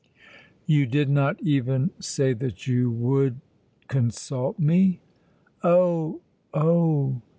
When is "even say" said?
1.43-2.33